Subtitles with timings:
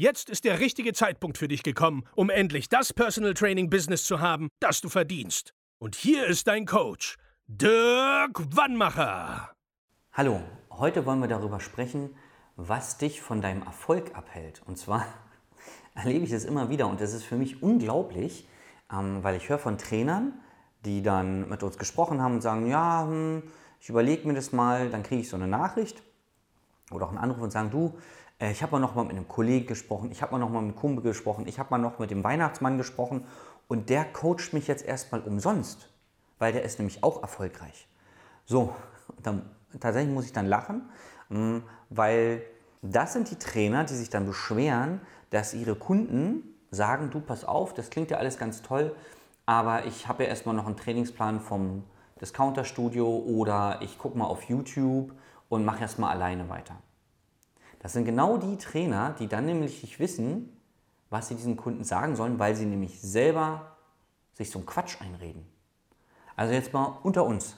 [0.00, 4.18] Jetzt ist der richtige Zeitpunkt für dich gekommen, um endlich das Personal Training Business zu
[4.18, 5.52] haben, das du verdienst.
[5.78, 9.50] Und hier ist dein Coach, Dirk Wannmacher.
[10.14, 12.16] Hallo, heute wollen wir darüber sprechen,
[12.56, 14.62] was dich von deinem Erfolg abhält.
[14.66, 15.04] Und zwar
[15.94, 18.48] erlebe ich das immer wieder und das ist für mich unglaublich,
[18.90, 20.32] ähm, weil ich höre von Trainern,
[20.86, 23.42] die dann mit uns gesprochen haben und sagen, ja, hm,
[23.82, 26.02] ich überlege mir das mal, dann kriege ich so eine Nachricht
[26.90, 27.98] oder auch einen Anruf und sagen, du,
[28.48, 30.70] ich habe mal noch mal mit einem Kollegen gesprochen, ich habe mal noch mal mit
[30.70, 33.26] einem Kumpel gesprochen, ich habe mal noch mit dem Weihnachtsmann gesprochen
[33.68, 35.90] und der coacht mich jetzt erstmal umsonst,
[36.38, 37.86] weil der ist nämlich auch erfolgreich.
[38.46, 38.74] So,
[39.22, 39.42] dann,
[39.78, 40.88] tatsächlich muss ich dann lachen,
[41.28, 41.58] mm,
[41.90, 42.42] weil
[42.80, 47.74] das sind die Trainer, die sich dann beschweren, dass ihre Kunden sagen, du pass auf,
[47.74, 48.96] das klingt ja alles ganz toll,
[49.44, 51.84] aber ich habe ja erstmal noch einen Trainingsplan vom
[52.20, 55.12] Discounter-Studio oder ich gucke mal auf YouTube
[55.50, 56.76] und mache erstmal alleine weiter.
[57.80, 60.56] Das sind genau die Trainer, die dann nämlich nicht wissen,
[61.08, 63.76] was sie diesen Kunden sagen sollen, weil sie nämlich selber
[64.34, 65.44] sich so einen Quatsch einreden.
[66.36, 67.56] Also jetzt mal unter uns.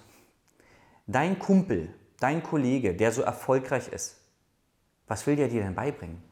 [1.07, 4.17] Dein Kumpel, dein Kollege, der so erfolgreich ist,
[5.09, 6.23] was will der dir denn beibringen?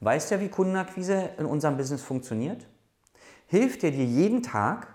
[0.00, 2.66] Weiß der, wie Kundenakquise in unserem Business funktioniert?
[3.46, 4.94] Hilft der dir jeden Tag?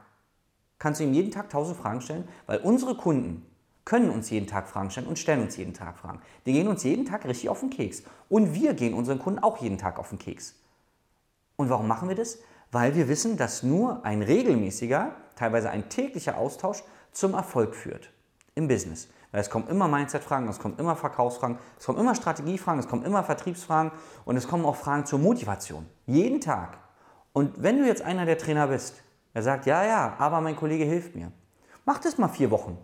[0.79, 2.27] Kannst du ihm jeden Tag tausend Fragen stellen?
[2.47, 3.45] Weil unsere Kunden
[3.85, 6.19] können uns jeden Tag Fragen stellen und stellen uns jeden Tag Fragen.
[6.45, 8.03] Die gehen uns jeden Tag richtig auf den Keks.
[8.29, 10.55] Und wir gehen unseren Kunden auch jeden Tag auf den Keks.
[11.55, 12.39] Und warum machen wir das?
[12.71, 18.09] Weil wir wissen, dass nur ein regelmäßiger, teilweise ein täglicher Austausch zum Erfolg führt
[18.55, 19.07] im Business.
[19.31, 23.03] Weil es kommen immer Mindset-Fragen, es kommen immer Verkaufsfragen, es kommen immer Strategiefragen, es kommen
[23.03, 23.91] immer Vertriebsfragen
[24.25, 25.85] und es kommen auch Fragen zur Motivation.
[26.07, 26.77] Jeden Tag.
[27.33, 28.95] Und wenn du jetzt einer der Trainer bist,
[29.33, 31.31] der sagt, ja, ja, aber mein Kollege hilft mir,
[31.85, 32.77] mach das mal vier Wochen.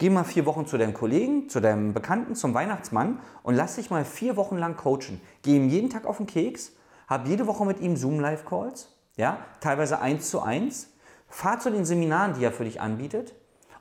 [0.00, 3.90] Geh mal vier Wochen zu deinem Kollegen, zu deinem Bekannten, zum Weihnachtsmann und lass dich
[3.90, 5.20] mal vier Wochen lang coachen.
[5.42, 6.72] Geh ihm jeden Tag auf den Keks,
[7.06, 10.88] hab jede Woche mit ihm Zoom-Live-Calls, ja, teilweise eins zu eins.
[11.28, 13.34] Fahr zu den Seminaren, die er für dich anbietet.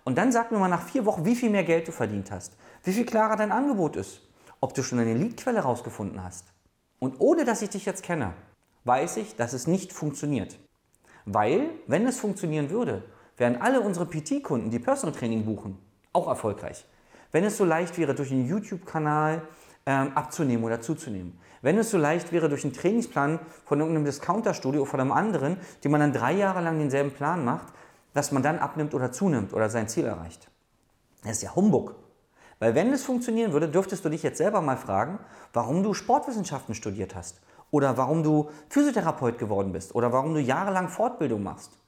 [0.03, 2.57] Und dann sag mir mal nach vier Wochen, wie viel mehr Geld du verdient hast,
[2.83, 4.27] wie viel klarer dein Angebot ist,
[4.59, 6.47] ob du schon eine Leadquelle rausgefunden hast.
[6.99, 8.33] Und ohne dass ich dich jetzt kenne,
[8.83, 10.59] weiß ich, dass es nicht funktioniert.
[11.23, 13.03] Weil, wenn es funktionieren würde,
[13.37, 15.77] wären alle unsere PT-Kunden, die Personal Training buchen,
[16.13, 16.85] auch erfolgreich.
[17.31, 19.43] Wenn es so leicht wäre, durch einen YouTube-Kanal
[19.85, 21.39] ähm, abzunehmen oder zuzunehmen.
[21.61, 25.57] Wenn es so leicht wäre, durch einen Trainingsplan von irgendeinem Discounter-Studio oder von einem anderen,
[25.83, 27.67] die man dann drei Jahre lang denselben Plan macht,
[28.13, 30.49] dass man dann abnimmt oder zunimmt oder sein Ziel erreicht.
[31.23, 31.95] Das ist ja Humbug.
[32.59, 35.19] Weil wenn es funktionieren würde, dürftest du dich jetzt selber mal fragen,
[35.53, 40.89] warum du Sportwissenschaften studiert hast oder warum du Physiotherapeut geworden bist oder warum du jahrelang
[40.89, 41.78] Fortbildung machst.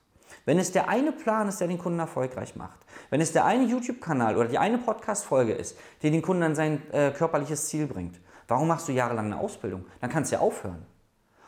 [0.46, 2.80] Wenn es der eine Plan ist, der den Kunden erfolgreich macht,
[3.10, 6.82] wenn es der eine YouTube-Kanal oder die eine Podcast-Folge ist, die den Kunden an sein
[6.92, 9.86] äh, körperliches Ziel bringt, warum machst du jahrelang eine Ausbildung?
[10.00, 10.86] Dann kannst du ja aufhören.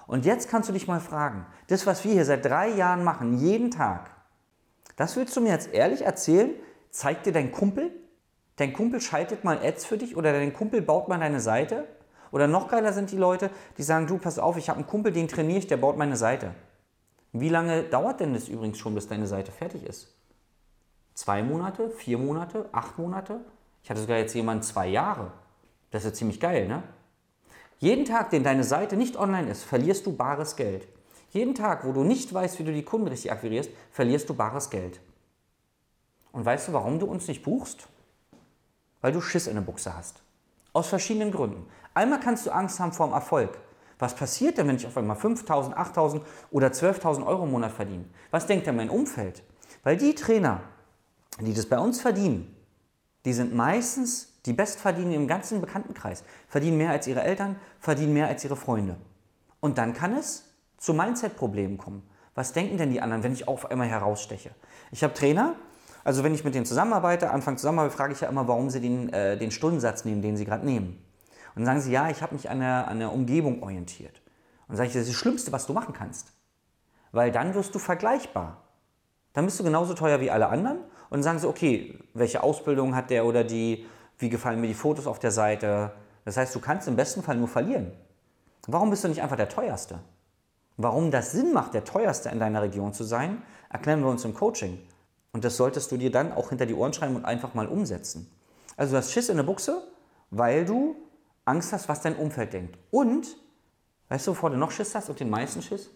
[0.06, 3.38] Und jetzt kannst du dich mal fragen, das, was wir hier seit drei Jahren machen,
[3.40, 4.12] jeden Tag,
[4.96, 6.52] das willst du mir jetzt ehrlich erzählen?
[6.92, 7.92] Zeigt dir dein Kumpel?
[8.58, 11.88] Dein Kumpel schaltet mal Ads für dich oder dein Kumpel baut mal deine Seite?
[12.32, 15.12] Oder noch geiler sind die Leute, die sagen, du, pass auf, ich habe einen Kumpel,
[15.12, 16.54] den trainiere ich, der baut meine Seite.
[17.34, 20.16] Wie lange dauert denn das übrigens schon, bis deine Seite fertig ist?
[21.16, 23.42] Zwei Monate, vier Monate, acht Monate?
[23.84, 25.32] Ich hatte sogar jetzt jemanden zwei Jahre.
[25.90, 26.84] Das ist ja ziemlich geil, ne?
[27.80, 30.88] Jeden Tag, den deine Seite nicht online ist, verlierst du bares Geld.
[31.32, 34.70] Jeden Tag, wo du nicht weißt, wie du die Kunden richtig akquirierst, verlierst du bares
[34.70, 35.00] Geld.
[36.32, 37.88] Und weißt du, warum du uns nicht buchst?
[39.02, 40.22] Weil du Schiss in der Buchse hast.
[40.72, 41.68] Aus verschiedenen Gründen.
[41.94, 43.58] Einmal kannst du Angst haben vor dem Erfolg.
[44.04, 46.20] Was passiert denn, wenn ich auf einmal 5.000, 8.000
[46.52, 48.04] oder 12.000 Euro im Monat verdiene?
[48.32, 49.44] Was denkt denn mein Umfeld?
[49.82, 50.60] Weil die Trainer,
[51.40, 52.54] die das bei uns verdienen,
[53.24, 58.28] die sind meistens die Bestverdienen im ganzen Bekanntenkreis, verdienen mehr als ihre Eltern, verdienen mehr
[58.28, 58.98] als ihre Freunde.
[59.62, 62.04] Und dann kann es zu Mindset-Problemen kommen.
[62.36, 64.50] Was denken denn die anderen, wenn ich auf einmal heraussteche?
[64.92, 65.56] Ich habe Trainer,
[66.04, 69.14] also wenn ich mit denen zusammenarbeite, Anfang zusammenarbeite, frage ich ja immer, warum sie den,
[69.14, 71.02] äh, den Stundensatz nehmen, den sie gerade nehmen.
[71.56, 74.22] Und dann sagen sie, ja, ich habe mich an der, an der Umgebung orientiert.
[74.68, 76.34] Und dann sage ich, das ist das Schlimmste, was du machen kannst.
[77.12, 78.64] Weil dann wirst du vergleichbar.
[79.34, 80.78] Dann bist du genauso teuer wie alle anderen.
[80.78, 83.86] Und dann sagen sie, okay, welche Ausbildung hat der oder die,
[84.18, 85.94] wie gefallen mir die Fotos auf der Seite.
[86.26, 87.92] Das heißt, du kannst im besten Fall nur verlieren.
[88.68, 90.00] Warum bist du nicht einfach der teuerste?
[90.78, 94.34] Warum das Sinn macht, der teuerste in deiner Region zu sein, erklären wir uns im
[94.34, 94.80] Coaching.
[95.34, 98.30] Und das solltest du dir dann auch hinter die Ohren schreiben und einfach mal umsetzen.
[98.78, 99.84] Also du hast Schiss in der Buchse,
[100.32, 100.96] weil du
[101.46, 102.78] Angst hast, was dein Umfeld denkt.
[102.92, 103.36] Und,
[104.10, 105.90] weißt du, wovor du noch Schiss hast und den meisten Schiss?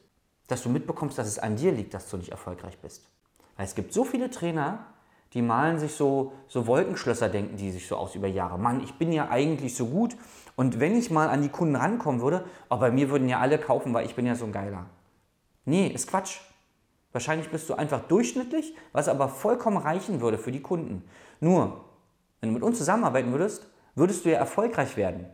[0.48, 3.10] Dass du mitbekommst, dass es an dir liegt, dass du nicht erfolgreich bist.
[3.56, 4.86] Weil es gibt so viele Trainer,
[5.34, 8.58] die malen sich so, so Wolkenschlösser, denken die sich so aus über Jahre.
[8.58, 10.16] Mann, ich bin ja eigentlich so gut.
[10.56, 13.58] Und wenn ich mal an die Kunden rankommen würde, oh, bei mir würden ja alle
[13.58, 14.86] kaufen, weil ich bin ja so ein Geiler.
[15.66, 16.40] Nee, ist Quatsch.
[17.12, 21.04] Wahrscheinlich bist du einfach durchschnittlich, was aber vollkommen reichen würde für die Kunden.
[21.40, 21.86] Nur,
[22.40, 25.26] wenn du mit uns zusammenarbeiten würdest, würdest du ja erfolgreich werden.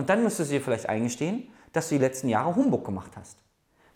[0.00, 3.36] Und dann müsstest du dir vielleicht eingestehen, dass du die letzten Jahre Humbug gemacht hast.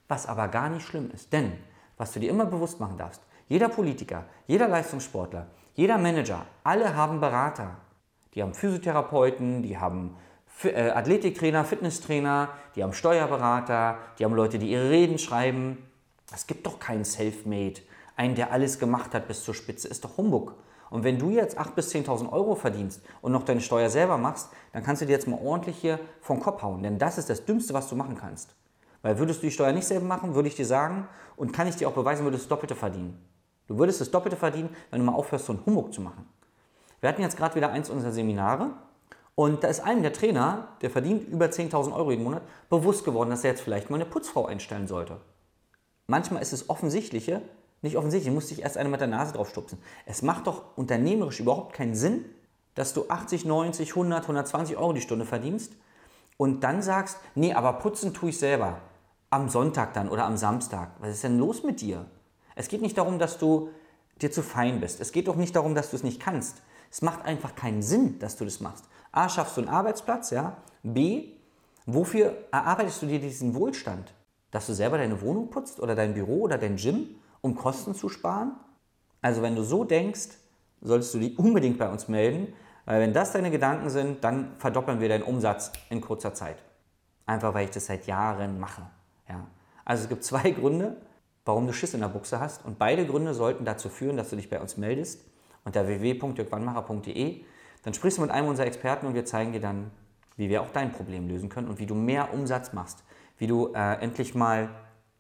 [0.07, 1.33] Was aber gar nicht schlimm ist.
[1.33, 1.55] Denn,
[1.97, 7.21] was du dir immer bewusst machen darfst, jeder Politiker, jeder Leistungssportler, jeder Manager, alle haben
[7.21, 7.79] Berater.
[8.35, 10.15] Die haben Physiotherapeuten, die haben
[10.65, 15.91] äh, Athletiktrainer, Fitnesstrainer, die haben Steuerberater, die haben Leute, die ihre Reden schreiben.
[16.35, 17.81] Es gibt doch keinen Selfmade,
[18.15, 19.89] einen, der alles gemacht hat bis zur Spitze.
[19.89, 20.55] Ist doch Humbug.
[20.95, 24.51] Und wenn du jetzt 8.000 bis 10.000 Euro verdienst und noch deine Steuer selber machst,
[24.73, 26.85] dann kannst du dir jetzt mal ordentlich hier vom Kopf hauen.
[26.85, 28.55] Denn das ist das Dümmste, was du machen kannst.
[29.03, 31.75] Weil würdest du die Steuer nicht selber machen, würde ich dir sagen, und kann ich
[31.75, 33.21] dir auch beweisen, würdest du das Doppelte verdienen.
[33.67, 36.29] Du würdest das Doppelte verdienen, wenn du mal aufhörst, so einen Humbug zu machen.
[37.01, 38.71] Wir hatten jetzt gerade wieder eins unserer Seminare
[39.35, 43.31] und da ist einem der Trainer, der verdient über 10.000 Euro jeden Monat, bewusst geworden,
[43.31, 45.17] dass er jetzt vielleicht mal eine Putzfrau einstellen sollte.
[46.07, 47.43] Manchmal ist es offensichtliche,
[47.85, 49.79] nicht offensichtlich, musste ich erst eine mit der Nase drauf stupsen.
[50.07, 52.25] Es macht doch unternehmerisch überhaupt keinen Sinn,
[52.75, 55.75] dass du 80, 90, 100, 120 Euro die Stunde verdienst
[56.37, 58.81] und dann sagst, nee, aber putzen tue ich selber.
[59.31, 60.93] Am Sonntag dann oder am Samstag.
[60.99, 62.07] Was ist denn los mit dir?
[62.55, 63.71] Es geht nicht darum, dass du
[64.21, 65.01] dir zu fein bist.
[65.01, 66.63] Es geht auch nicht darum, dass du es nicht kannst.
[66.91, 68.85] Es macht einfach keinen Sinn, dass du das machst.
[69.11, 70.57] A, schaffst du einen Arbeitsplatz, ja.
[70.83, 71.33] B,
[71.87, 74.15] wofür erarbeitest du dir diesen Wohlstand?
[74.53, 78.09] Dass du selber deine Wohnung putzt oder dein Büro oder dein Gym, um Kosten zu
[78.09, 78.53] sparen?
[79.21, 80.31] Also wenn du so denkst,
[80.81, 82.55] solltest du dich unbedingt bei uns melden,
[82.87, 86.57] weil wenn das deine Gedanken sind, dann verdoppeln wir deinen Umsatz in kurzer Zeit.
[87.27, 88.83] Einfach weil ich das seit Jahren mache.
[89.29, 89.47] Ja.
[89.85, 90.97] Also es gibt zwei Gründe,
[91.45, 92.65] warum du Schiss in der Buchse hast.
[92.65, 95.25] Und beide Gründe sollten dazu führen, dass du dich bei uns meldest
[95.65, 97.45] unter www.jörgwannmacher.de.
[97.83, 99.91] Dann sprichst du mit einem unserer Experten und wir zeigen dir dann,
[100.37, 103.05] wie wir auch dein Problem lösen können und wie du mehr Umsatz machst.
[103.37, 104.71] Wie du äh, endlich mal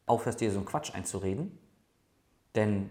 [0.06, 1.58] aufhörst, dir so einen Quatsch einzureden.
[2.54, 2.90] Denn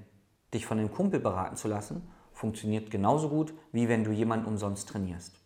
[0.54, 4.90] dich von einem Kumpel beraten zu lassen, funktioniert genauso gut, wie wenn du jemanden umsonst
[4.90, 5.40] trainierst.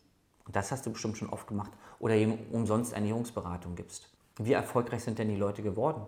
[0.45, 1.71] Und das hast du bestimmt schon oft gemacht.
[1.99, 4.09] Oder ihm umsonst Ernährungsberatung gibst.
[4.37, 6.07] Wie erfolgreich sind denn die Leute geworden?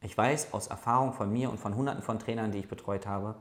[0.00, 3.34] Ich weiß aus Erfahrung von mir und von hunderten von Trainern, die ich betreut habe,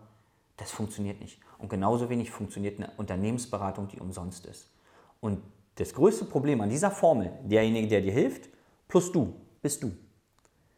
[0.58, 1.40] das funktioniert nicht.
[1.60, 4.72] Und genauso wenig funktioniert eine Unternehmensberatung, die umsonst ist.
[5.20, 5.42] Und
[5.76, 8.50] das größte Problem an dieser Formel, derjenige, der dir hilft,
[8.88, 9.92] plus du, bist du.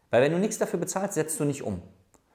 [0.09, 1.81] Weil wenn du nichts dafür bezahlst, setzt du nicht um.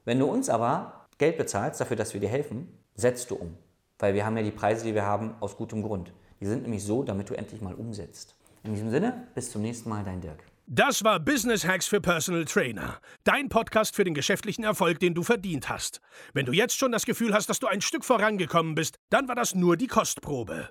[0.05, 3.57] Wenn du uns aber Geld bezahlst dafür, dass wir dir helfen, setzt du um.
[3.99, 6.13] Weil wir haben ja die Preise, die wir haben, aus gutem Grund.
[6.41, 8.37] Die sind nämlich so, damit du endlich mal umsetzt.
[8.65, 10.45] In diesem Sinne, bis zum nächsten Mal, dein Dirk.
[10.67, 12.99] Das war Business Hacks für Personal Trainer.
[13.25, 16.01] Dein Podcast für den geschäftlichen Erfolg, den du verdient hast.
[16.33, 19.35] Wenn du jetzt schon das Gefühl hast, dass du ein Stück vorangekommen bist, dann war
[19.35, 20.71] das nur die Kostprobe.